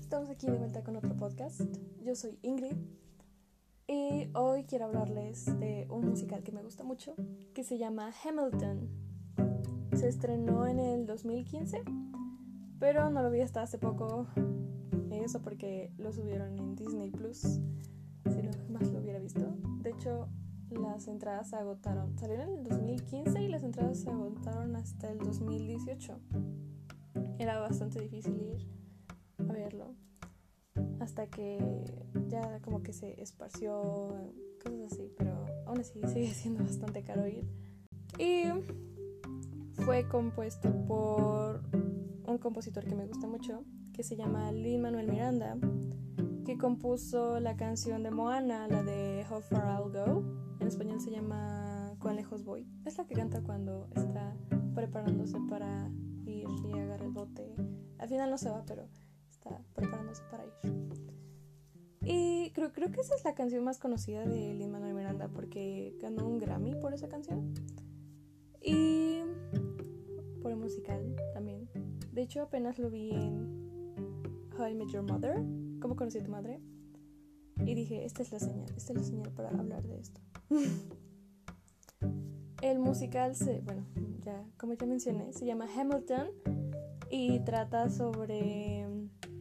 [0.00, 1.60] Estamos aquí de vuelta con otro podcast.
[2.02, 2.74] Yo soy Ingrid
[3.86, 7.14] y hoy quiero hablarles de un musical que me gusta mucho
[7.54, 8.88] que se llama Hamilton.
[9.94, 11.84] Se estrenó en el 2015,
[12.80, 14.26] pero no lo vi hasta hace poco.
[15.12, 17.38] Eso porque lo subieron en Disney Plus.
[17.38, 19.56] Si no, jamás lo hubiera visto.
[19.82, 20.26] De hecho,
[20.70, 22.18] las entradas se agotaron.
[22.18, 26.18] Salieron en el 2015 y las entradas se agotaron hasta el 2018
[27.38, 28.68] era bastante difícil ir
[29.38, 29.94] a verlo.
[31.00, 31.58] Hasta que
[32.28, 34.14] ya como que se esparció,
[34.62, 37.48] cosas así, pero aún así sigue siendo bastante caro ir.
[38.18, 38.44] Y
[39.84, 41.62] fue compuesto por
[42.26, 45.56] un compositor que me gusta mucho, que se llama Lin Manuel Miranda,
[46.44, 50.24] que compuso la canción de Moana, la de How Far I'll Go.
[50.60, 52.66] En español se llama Cuán lejos voy.
[52.84, 54.36] Es la que canta cuando está
[54.74, 55.90] preparándose para
[56.38, 57.54] ir y agarrar el bote.
[57.98, 58.88] Al final no se va, pero
[59.30, 60.52] está preparándose para ir.
[62.02, 65.96] Y creo, creo que esa es la canción más conocida de Lin Manuel Miranda porque
[66.00, 67.52] ganó un Grammy por esa canción.
[68.62, 69.20] Y
[70.40, 71.68] por el musical también.
[72.12, 75.36] De hecho, apenas lo vi en How I Met Your Mother.
[75.80, 76.60] ¿Cómo conocí a tu madre?
[77.64, 80.20] Y dije, esta es la señal, esta es la señal para hablar de esto.
[82.62, 83.84] el musical se, bueno,
[84.56, 86.28] como ya mencioné, se llama Hamilton
[87.10, 88.86] y trata sobre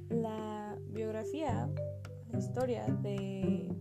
[0.10, 1.70] la biografía,
[2.32, 3.74] la historia de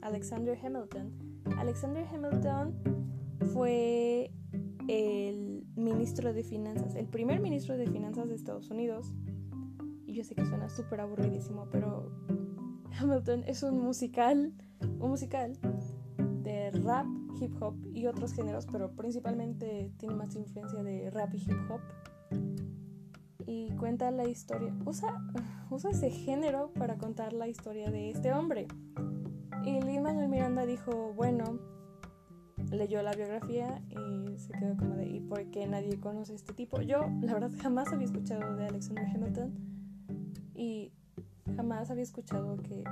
[0.00, 1.12] Alexander Hamilton.
[1.58, 2.74] Alexander Hamilton
[3.52, 4.30] fue
[4.88, 9.12] el ministro de finanzas, el primer ministro de finanzas de Estados Unidos.
[10.06, 12.10] Y yo sé que suena súper aburridísimo, pero
[12.98, 14.52] Hamilton es un musical,
[14.98, 15.52] un musical
[16.42, 17.06] de rap
[17.40, 21.80] hip hop y otros géneros, pero principalmente tiene más influencia de rap y hip hop.
[23.46, 25.18] Y cuenta la historia, usa,
[25.70, 28.68] usa ese género para contar la historia de este hombre.
[29.64, 31.58] Y Lin Manuel Miranda dijo, bueno,
[32.70, 36.80] leyó la biografía y se quedó como de, ¿y por qué nadie conoce este tipo?
[36.80, 39.52] Yo, la verdad, jamás había escuchado de Alexander Hamilton
[40.54, 40.92] y
[41.56, 42.84] jamás había escuchado que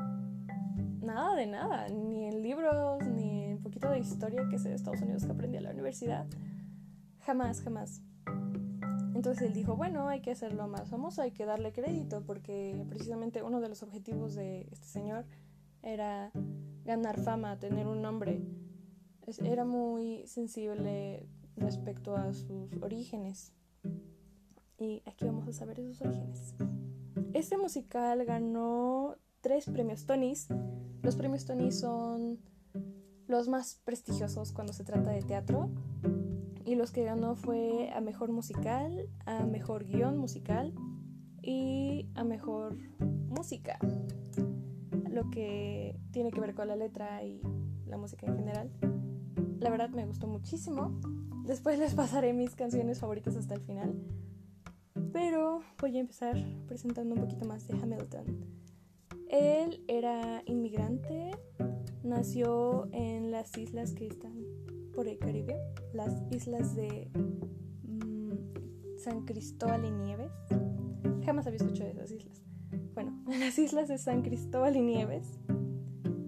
[1.00, 3.37] nada de nada, ni en libros, ni
[3.68, 6.26] poquito de historia que sé de Estados Unidos que aprendí a la universidad.
[7.20, 8.00] Jamás, jamás.
[9.14, 13.42] Entonces él dijo, bueno, hay que hacerlo más famoso, hay que darle crédito, porque precisamente
[13.42, 15.26] uno de los objetivos de este señor
[15.82, 16.30] era
[16.86, 18.40] ganar fama, tener un nombre.
[19.44, 23.52] Era muy sensible respecto a sus orígenes.
[24.78, 26.54] Y aquí vamos a saber esos orígenes.
[27.34, 30.48] Este musical ganó tres premios Tonys.
[31.02, 32.38] Los premios Tony son
[33.28, 35.70] los más prestigiosos cuando se trata de teatro.
[36.64, 40.74] Y los que ganó fue a mejor musical, a mejor guion musical
[41.40, 43.78] y a mejor música.
[45.10, 47.40] Lo que tiene que ver con la letra y
[47.86, 48.70] la música en general.
[49.60, 50.98] La verdad me gustó muchísimo.
[51.44, 53.94] Después les pasaré mis canciones favoritas hasta el final.
[55.12, 56.36] Pero voy a empezar
[56.66, 58.26] presentando un poquito más de Hamilton.
[59.30, 61.27] Él era inmigrante,
[62.08, 64.44] nació en las islas que están
[64.94, 65.56] por el Caribe,
[65.92, 67.10] las islas de
[67.84, 70.32] mm, San Cristóbal y Nieves.
[71.24, 72.42] Jamás había escuchado de esas islas.
[72.94, 75.38] Bueno, las islas de San Cristóbal y Nieves,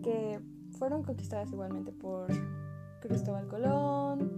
[0.02, 0.40] que
[0.78, 2.28] fueron conquistadas igualmente por
[3.00, 4.30] Cristóbal Colón.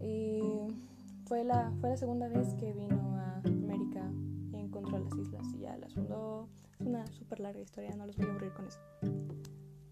[0.00, 0.68] Y
[1.24, 4.10] fue la, fue la segunda vez que vino a América
[4.52, 6.48] y encontró las islas y ya las fundó
[6.78, 8.80] una súper larga historia, no los voy a aburrir con eso.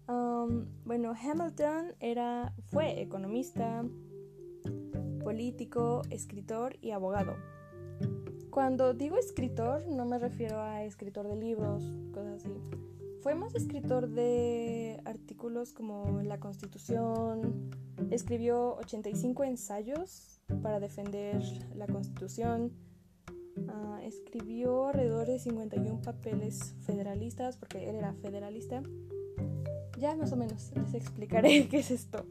[0.09, 3.85] Um, bueno, Hamilton era, fue economista,
[5.23, 7.35] político, escritor y abogado.
[8.49, 12.53] Cuando digo escritor, no me refiero a escritor de libros, cosas así.
[13.21, 17.69] Fue más escritor de artículos como la Constitución.
[18.09, 21.43] Escribió 85 ensayos para defender
[21.75, 22.71] la Constitución
[23.67, 28.81] Ah, escribió alrededor de 51 papeles federalistas, porque él era federalista.
[29.99, 32.25] Ya más o menos les explicaré qué es esto.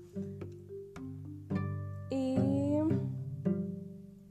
[2.11, 2.79] Y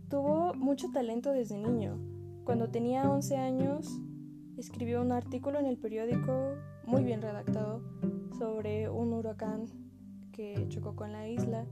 [0.10, 2.00] tuvo mucho talento desde niño.
[2.45, 4.01] Cuando tenía 11 años,
[4.57, 6.56] escribió un artículo en el periódico
[6.86, 7.84] muy bien redactado
[8.39, 9.68] sobre un huracán
[10.31, 11.66] que chocó con la isla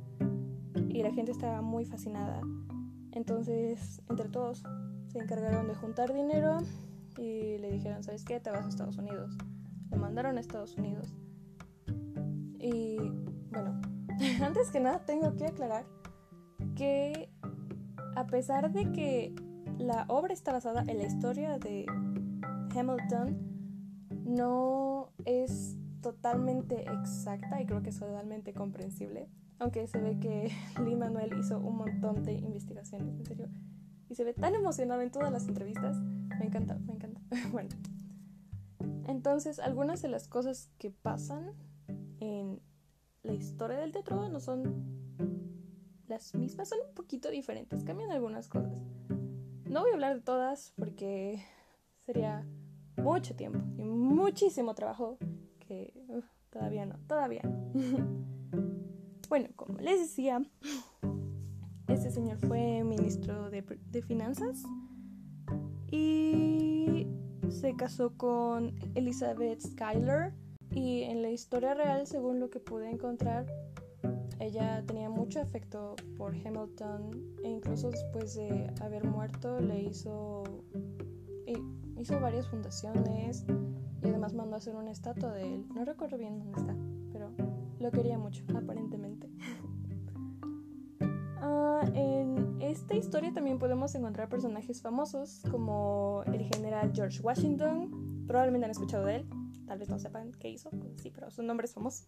[0.90, 2.42] y la gente estaba muy fascinada.
[3.12, 4.64] Entonces, entre todos,
[5.08, 6.58] se encargaron de juntar dinero
[7.18, 8.40] y le dijeron, ¿sabes qué?
[8.40, 9.36] Te vas a Estados Unidos.
[9.90, 11.16] Le mandaron a Estados Unidos.
[12.66, 12.98] Y
[13.52, 13.80] bueno,
[14.42, 15.86] antes que nada tengo que aclarar
[16.76, 17.30] que
[18.16, 19.36] a pesar de que
[19.78, 21.86] la obra está basada en la historia de
[22.76, 23.38] Hamilton,
[24.26, 29.30] no es totalmente exacta y creo que es totalmente comprensible,
[29.60, 30.52] aunque se ve que
[30.84, 33.48] Lee Manuel hizo un montón de investigaciones, en serio,
[34.10, 35.98] y se ve tan emocionado en todas las entrevistas.
[36.40, 37.22] Me encanta, me encanta.
[37.52, 37.70] bueno,
[39.08, 41.54] entonces algunas de las cosas que pasan
[42.26, 42.62] en
[43.24, 44.96] la historia del teatro no son
[46.08, 48.82] las mismas, son un poquito diferentes, cambian algunas cosas.
[49.66, 51.44] No voy a hablar de todas porque
[52.06, 52.46] sería
[52.98, 55.18] mucho tiempo y muchísimo trabajo
[55.60, 55.94] que
[56.50, 57.72] todavía no, todavía no.
[59.30, 60.42] bueno, como les decía,
[61.88, 64.64] este señor fue ministro de, de Finanzas
[65.92, 67.08] y
[67.50, 70.34] se casó con Elizabeth Schuyler
[70.76, 73.48] y en la historia real, según lo que pude encontrar,
[74.40, 77.10] ella tenía mucho afecto por Hamilton
[77.44, 80.44] e incluso después de haber muerto le hizo
[81.98, 83.46] hizo varias fundaciones
[84.04, 85.66] y además mandó a hacer una estatua de él.
[85.74, 86.76] No recuerdo bien dónde está,
[87.12, 87.32] pero
[87.80, 89.30] lo quería mucho, aparentemente.
[91.48, 98.66] Ah, en esta historia también podemos encontrar personajes famosos como el general George Washington, probablemente
[98.66, 99.28] han escuchado de él,
[99.66, 102.06] tal vez no sepan qué hizo, sí, pero su nombre es famoso.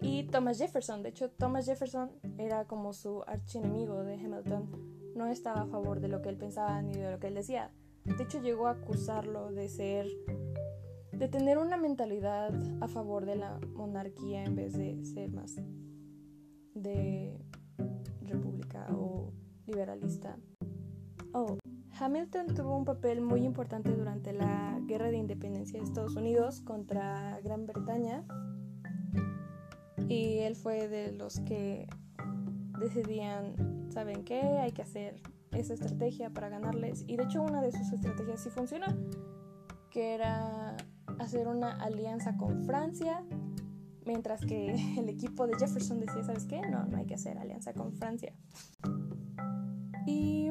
[0.00, 5.62] Y Thomas Jefferson, de hecho Thomas Jefferson era como su archienemigo de Hamilton, no estaba
[5.62, 7.70] a favor de lo que él pensaba ni de lo que él decía.
[8.04, 10.06] De hecho llegó a acusarlo de ser
[11.12, 15.54] de tener una mentalidad a favor de la monarquía en vez de ser más
[16.74, 17.38] de
[18.22, 19.32] república o
[19.66, 20.36] liberalista.
[21.32, 21.58] Oh,
[22.02, 27.38] Hamilton tuvo un papel muy importante durante la Guerra de Independencia de Estados Unidos contra
[27.44, 28.24] Gran Bretaña
[30.08, 31.86] y él fue de los que
[32.80, 34.40] decidían, ¿saben qué?
[34.40, 35.22] Hay que hacer
[35.52, 38.86] esa estrategia para ganarles y de hecho una de sus estrategias sí funcionó,
[39.88, 40.76] que era
[41.20, 43.22] hacer una alianza con Francia,
[44.04, 46.62] mientras que el equipo de Jefferson decía, ¿sabes qué?
[46.62, 48.34] No, no hay que hacer alianza con Francia.
[50.04, 50.50] Y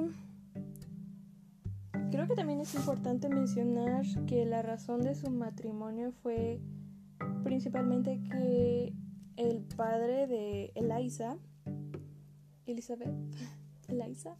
[2.21, 6.61] creo que también es importante mencionar que la razón de su matrimonio fue
[7.43, 8.93] principalmente que
[9.37, 11.39] el padre de Eliza,
[12.67, 13.09] Elizabeth,
[13.87, 14.37] Eliza,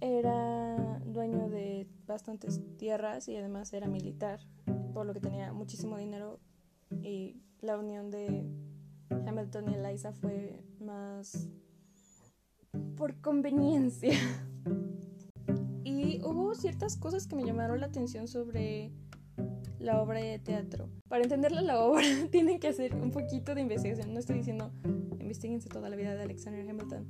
[0.00, 4.40] era dueño de bastantes tierras y además era militar,
[4.92, 6.40] por lo que tenía muchísimo dinero
[7.00, 8.44] y la unión de
[9.24, 11.48] Hamilton y Eliza fue más
[12.96, 14.18] por conveniencia.
[16.04, 18.92] Y hubo ciertas cosas que me llamaron la atención sobre
[19.78, 20.90] la obra de teatro.
[21.08, 24.12] Para entenderla la obra tienen que hacer un poquito de investigación.
[24.12, 24.70] No estoy diciendo
[25.18, 27.06] investiguense toda la vida de Alexander Hamilton,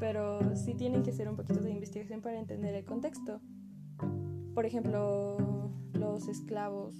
[0.00, 3.40] pero sí tienen que hacer un poquito de investigación para entender el contexto.
[4.54, 6.94] Por ejemplo, los esclavos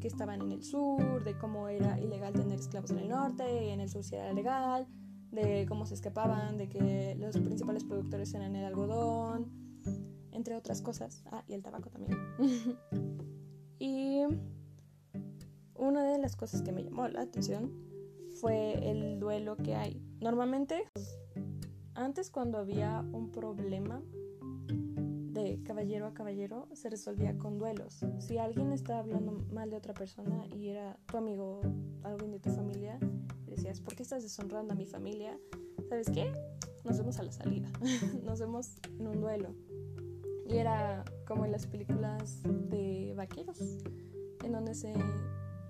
[0.00, 3.70] que estaban en el sur, de cómo era ilegal tener esclavos en el norte y
[3.70, 4.86] en el sur sí era legal,
[5.30, 9.65] de cómo se escapaban, de que los principales productores eran el algodón,
[10.46, 11.24] entre otras cosas.
[11.32, 12.16] Ah, y el tabaco también.
[13.80, 14.22] y
[15.74, 17.72] una de las cosas que me llamó la atención
[18.40, 20.00] fue el duelo que hay.
[20.20, 20.84] Normalmente
[21.94, 24.00] antes cuando había un problema
[25.32, 28.04] de caballero a caballero se resolvía con duelos.
[28.20, 31.60] Si alguien estaba hablando mal de otra persona y era tu amigo,
[32.04, 33.00] alguien de tu familia,
[33.48, 35.36] decías, ¿por qué estás deshonrando a mi familia?
[35.88, 36.32] ¿Sabes qué?
[36.84, 37.68] Nos vemos a la salida,
[38.22, 39.65] nos vemos en un duelo.
[40.48, 43.60] Y era como en las películas de vaqueros,
[44.44, 44.94] en donde se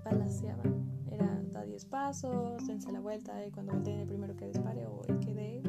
[0.05, 0.87] balanceaban.
[1.11, 5.03] Era da 10 pasos, dense la vuelta y cuando volteen el primero que dispare o
[5.09, 5.63] el que dé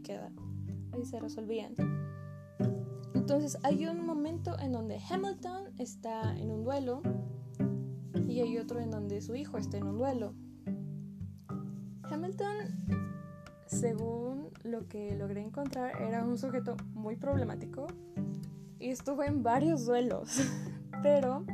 [0.00, 0.30] queda.
[0.92, 1.74] Ahí se resolvían.
[3.14, 7.02] Entonces hay un momento en donde Hamilton está en un duelo
[8.26, 10.34] y hay otro en donde su hijo está en un duelo.
[12.10, 13.02] Hamilton,
[13.66, 16.76] según lo que logré encontrar, era un sujeto
[17.08, 17.86] muy problemático
[18.78, 20.42] y estuvo en varios duelos,
[21.02, 21.46] pero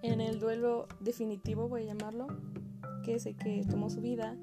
[0.00, 2.28] en el duelo definitivo, voy a llamarlo,
[3.02, 4.36] que es el que tomó su vida,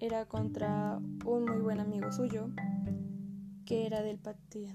[0.00, 2.48] era contra un muy buen amigo suyo
[3.66, 4.18] que era del,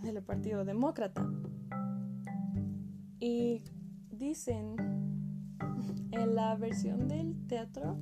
[0.03, 1.27] del Partido Demócrata.
[3.19, 3.63] Y
[4.11, 4.75] dicen,
[6.11, 7.97] en la versión del teatro,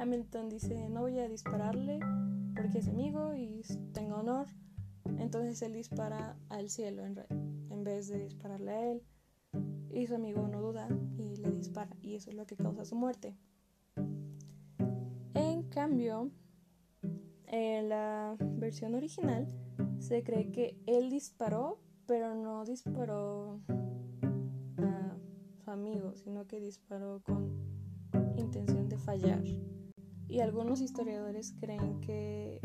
[0.00, 2.00] Hamilton dice, no voy a dispararle
[2.56, 4.48] porque es amigo y tengo honor.
[5.18, 9.02] Entonces él dispara al cielo en, vez de dispararle a él.
[9.90, 11.96] Y su amigo no duda y le dispara.
[12.02, 13.36] Y eso es lo que causa su muerte.
[15.34, 16.30] En cambio,
[17.46, 19.46] En la versión original
[19.98, 23.60] se cree que él disparó, pero no disparó
[24.78, 25.16] a
[25.62, 27.52] su amigo, sino que disparó con
[28.36, 29.44] intención de fallar.
[30.28, 32.60] Y algunos historiadores creen que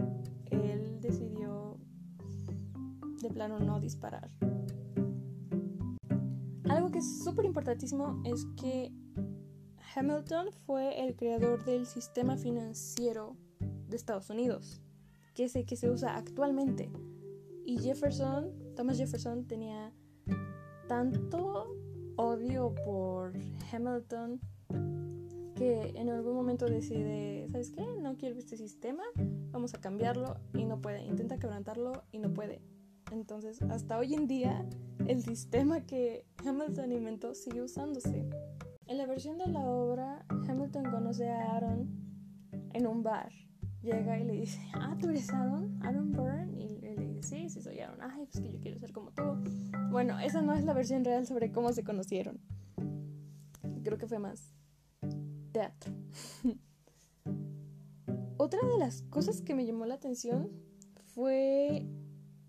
[0.50, 1.69] él decidió
[3.20, 4.30] de plano no disparar.
[6.70, 8.94] Algo que es súper importantísimo es que
[9.96, 13.36] Hamilton fue el creador del sistema financiero
[13.88, 14.82] de Estados Unidos,
[15.34, 16.92] que es el que se usa actualmente.
[17.66, 19.92] Y Jefferson, Thomas Jefferson, tenía
[20.88, 21.76] tanto
[22.18, 23.34] odio por
[23.72, 24.40] Hamilton
[25.56, 27.86] que en algún momento decide, ¿sabes qué?
[28.00, 29.04] No quiero este sistema,
[29.52, 31.04] vamos a cambiarlo y no puede.
[31.04, 32.62] Intenta quebrantarlo y no puede.
[33.12, 34.66] Entonces, hasta hoy en día,
[35.08, 38.30] el sistema que Hamilton inventó sigue usándose.
[38.88, 41.90] En la versión de la obra, Hamilton conoce a Aaron
[42.74, 43.32] en un bar.
[43.82, 45.80] Llega y le dice, ah, ¿tú eres Aaron?
[45.84, 46.60] Aaron Byrne.
[46.60, 48.02] Y le dice, sí, sí soy Aaron.
[48.02, 49.24] Ay, pues que yo quiero ser como tú.
[49.90, 52.40] Bueno, esa no es la versión real sobre cómo se conocieron.
[53.84, 54.54] Creo que fue más
[55.52, 55.94] teatro.
[58.38, 60.50] Otra de las cosas que me llamó la atención
[61.04, 61.86] fue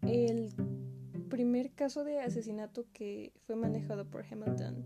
[0.03, 0.53] el
[1.29, 4.85] primer caso de asesinato que fue manejado por Hamilton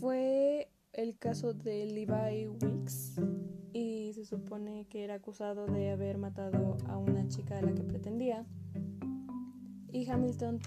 [0.00, 3.20] fue el caso de Levi Weeks
[3.72, 7.82] y se supone que era acusado de haber matado a una chica a la que
[7.82, 8.46] pretendía.
[9.92, 10.60] Y Hamilton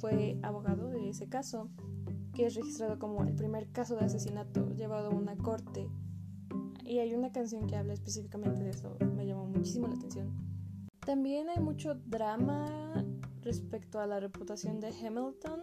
[0.00, 1.70] fue abogado de ese caso
[2.34, 5.88] que es registrado como el primer caso de asesinato llevado a una corte.
[6.84, 10.45] Y hay una canción que habla específicamente de eso me llamó muchísimo la atención
[11.06, 12.66] también hay mucho drama
[13.42, 15.60] respecto a la reputación de Hamilton.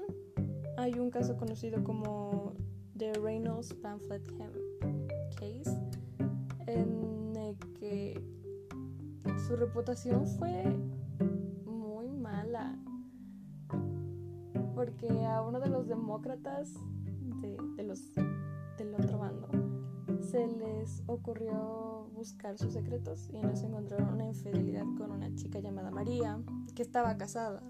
[0.78, 2.54] Hay un caso conocido como
[2.98, 4.26] The Reynolds Pamphlet
[5.36, 5.78] Case,
[6.66, 8.24] en el que
[9.46, 10.64] su reputación fue
[11.66, 12.80] muy mala,
[14.74, 16.74] porque a uno de los demócratas
[17.76, 18.16] de, los,
[18.78, 19.50] del otro bando
[20.22, 25.92] se les ocurrió buscar sus secretos y en encontraron una infidelidad con una chica llamada
[25.92, 26.39] María
[26.74, 27.62] que estaba casada.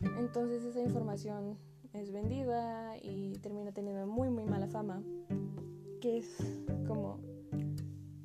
[0.00, 1.56] Entonces esa información
[1.92, 5.00] es vendida y termina teniendo muy muy mala fama,
[6.00, 6.26] que es
[6.88, 7.20] como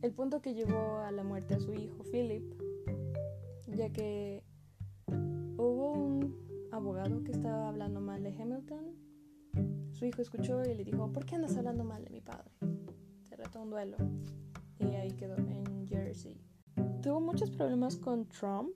[0.01, 2.44] el punto que llevó a la muerte a su hijo Philip,
[3.68, 4.44] ya que
[5.56, 6.36] hubo un
[6.72, 8.96] abogado que estaba hablando mal de Hamilton.
[9.92, 12.50] Su hijo escuchó y le dijo, ¿por qué andas hablando mal de mi padre?
[13.22, 13.98] Se retó un duelo
[14.84, 16.40] y ahí quedó en Jersey.
[17.02, 18.72] Tuvo muchos problemas con Trump.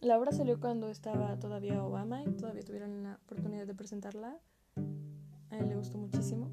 [0.00, 4.38] La obra salió cuando estaba todavía Obama y todavía tuvieron la oportunidad de presentarla.
[5.50, 6.50] A él le gustó muchísimo.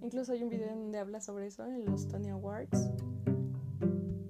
[0.00, 2.90] Incluso hay un video donde habla sobre eso en los Tony Awards.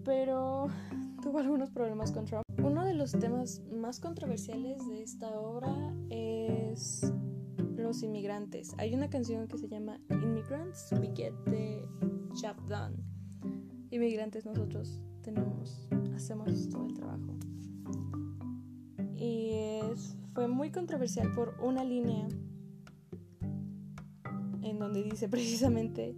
[0.04, 0.66] Pero
[1.23, 2.44] tuvo algunos problemas con Trump.
[2.62, 7.13] Uno de los temas más controversiales de esta obra es
[8.02, 8.74] inmigrantes.
[8.78, 11.86] Hay una canción que se llama Immigrants We Get the
[12.40, 12.96] Job Done.
[13.90, 17.34] Inmigrantes nosotros tenemos, hacemos todo el trabajo.
[19.16, 19.80] Y
[20.34, 22.26] fue muy controversial por una línea
[24.62, 26.16] en donde dice precisamente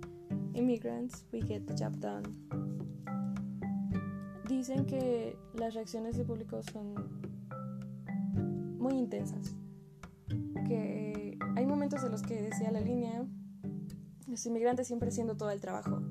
[0.54, 2.28] Immigrants We Get the Job Done.
[4.48, 6.94] Dicen que las reacciones de público son
[8.78, 9.54] muy intensas.
[10.66, 11.15] Que
[11.56, 13.24] hay momentos en los que decía la línea,
[14.28, 16.02] los inmigrantes siempre haciendo todo el trabajo.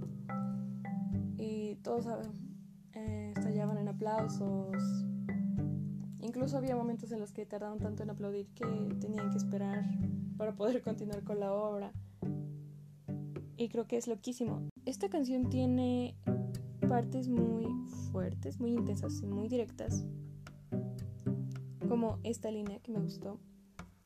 [1.37, 2.07] Y todos
[2.93, 4.75] eh, estallaban en aplausos.
[6.19, 8.65] Incluso había momentos en los que tardaron tanto en aplaudir que
[8.99, 9.85] tenían que esperar
[10.35, 11.93] para poder continuar con la obra.
[13.55, 14.67] Y creo que es loquísimo.
[14.85, 16.15] Esta canción tiene
[16.89, 17.67] partes muy
[18.11, 20.07] fuertes, muy intensas y muy directas.
[21.87, 23.39] Como esta línea que me gustó.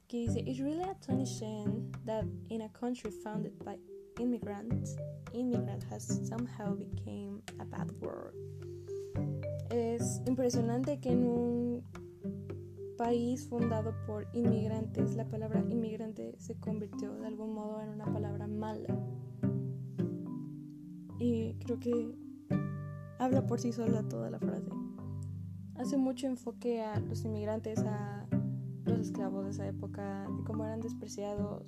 [0.09, 3.77] Que dice, It's really astonishing that in a country founded by
[4.19, 4.97] immigrants,
[5.33, 8.33] immigrant has somehow became a bad word.
[9.69, 11.83] Es impresionante que en un
[12.97, 18.47] país fundado por inmigrantes, la palabra inmigrante se convirtió de algún modo en una palabra
[18.47, 18.97] mala.
[21.19, 22.15] Y creo que
[23.19, 24.71] habla por sí sola toda la frase.
[25.75, 28.25] Hace mucho enfoque a los inmigrantes, a
[28.89, 31.65] los esclavos de esa época, de cómo eran despreciados,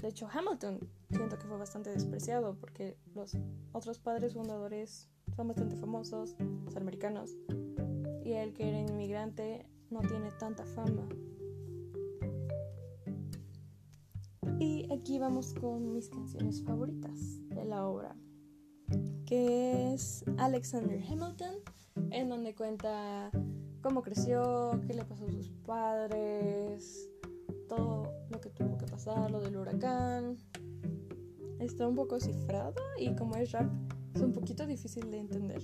[0.00, 0.80] de hecho, Hamilton
[1.10, 3.36] siento que fue bastante despreciado porque los
[3.72, 7.36] otros padres fundadores son bastante famosos, los americanos,
[8.24, 11.06] y él que era inmigrante no tiene tanta fama.
[14.58, 18.16] Y aquí vamos con mis canciones favoritas de la obra,
[19.26, 21.56] que es Alexander Hamilton,
[22.10, 23.30] en donde cuenta
[23.82, 27.08] cómo creció, qué le pasó a sus padres,
[27.68, 30.36] todo lo que tuvo que pasar, lo del huracán.
[31.58, 33.70] Está un poco cifrado y como es rap
[34.14, 35.62] es un poquito difícil de entender,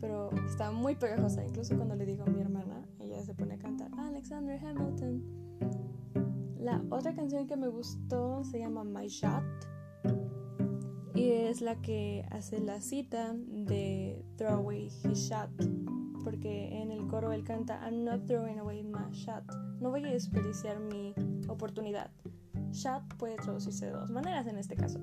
[0.00, 1.44] pero está muy pegajosa.
[1.44, 5.22] Incluso cuando le digo a mi hermana, ella se pone a cantar Alexander Hamilton.
[6.58, 9.44] La otra canción que me gustó se llama My Shot
[11.14, 15.85] y es la que hace la cita de Throw Away His Shot
[16.26, 19.44] porque en el coro él canta I'm not throwing away my shot.
[19.78, 21.14] No voy a desperdiciar mi
[21.46, 22.10] oportunidad.
[22.72, 24.98] Shot puede traducirse de dos maneras en este caso,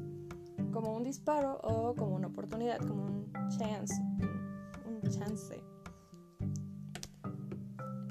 [0.73, 3.93] como un disparo o como una oportunidad, como un chance,
[4.85, 5.63] un chance.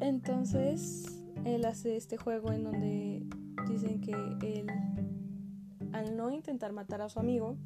[0.01, 3.27] Entonces, él hace este juego en donde
[3.69, 4.67] dicen que él,
[5.93, 7.59] al no intentar matar a su amigo,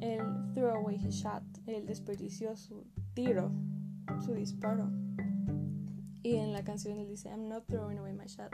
[0.00, 0.20] él
[0.52, 3.52] threw away his shot, él desperdició su tiro
[4.24, 4.90] su disparo.
[6.22, 8.50] Y en la canción él dice, I'm not throwing away my shot.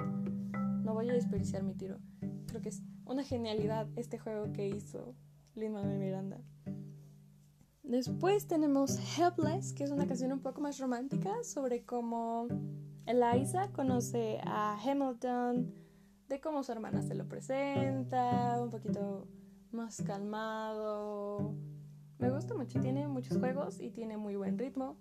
[0.82, 1.98] No voy a desperdiciar mi tiro.
[2.46, 5.14] Creo que es una genialidad este juego que hizo
[5.54, 6.40] Lin-Manuel Miranda.
[7.82, 12.46] Después tenemos Helpless, que es una canción un poco más romántica sobre cómo
[13.06, 15.74] Eliza conoce a Hamilton,
[16.28, 19.26] de cómo su hermana se lo presenta, un poquito
[19.72, 21.54] más calmado.
[22.18, 24.96] Me gusta mucho, tiene muchos juegos y tiene muy buen ritmo.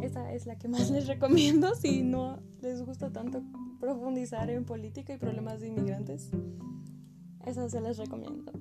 [0.00, 3.42] Esa es la que más les recomiendo si no les gusta tanto
[3.78, 6.30] profundizar en política y problemas de inmigrantes.
[7.44, 8.52] Esa se las recomiendo.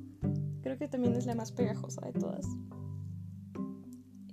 [0.61, 2.45] Creo que también es la más pegajosa de todas.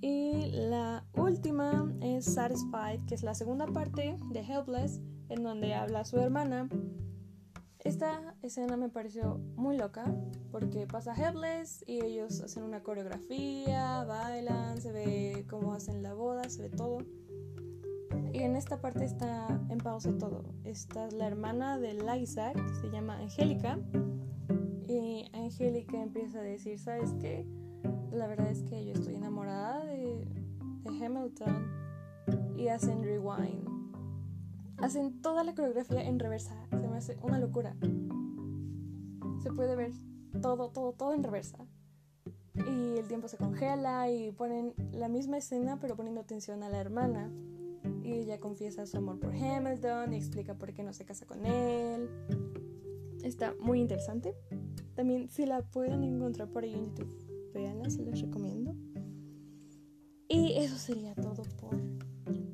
[0.00, 6.04] Y la última es Satisfied, que es la segunda parte de Helpless, en donde habla
[6.04, 6.68] su hermana
[7.88, 10.14] esta escena me pareció muy loca
[10.52, 16.50] porque pasa Helpless y ellos hacen una coreografía, bailan, se ve cómo hacen la boda,
[16.50, 16.98] se ve todo.
[18.34, 20.44] Y en esta parte está en pausa todo.
[20.64, 23.78] Esta es la hermana de Liza, que se llama Angélica.
[24.86, 27.46] Y Angélica empieza a decir, ¿sabes qué?
[28.12, 30.26] La verdad es que yo estoy enamorada de
[30.84, 31.88] Hamilton.
[32.58, 33.67] Y hacen rewind
[34.80, 36.54] hacen toda la coreografía en reversa.
[36.70, 37.76] Se me hace una locura.
[39.42, 39.92] Se puede ver
[40.40, 41.58] todo, todo, todo en reversa.
[42.54, 46.80] Y el tiempo se congela y ponen la misma escena pero poniendo atención a la
[46.80, 47.30] hermana.
[48.02, 51.44] Y ella confiesa su amor por Hamilton y explica por qué no se casa con
[51.46, 52.08] él.
[53.22, 54.34] Está muy interesante.
[54.94, 58.74] También si la pueden encontrar por ahí en YouTube, véanla, se les recomiendo.
[60.28, 61.78] Y eso sería todo por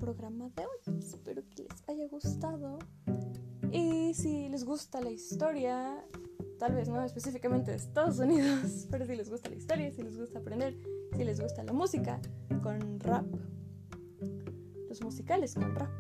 [0.05, 0.99] programa de hoy.
[0.99, 1.94] Espero que les haya.
[4.15, 6.07] Si les gusta la historia,
[6.61, 10.17] tal vez no específicamente de Estados Unidos, pero si les gusta la historia, si les
[10.17, 10.79] gusta aprender,
[11.17, 12.21] si les gusta la música
[12.63, 13.27] con rap,
[14.89, 15.91] los musicales con rap.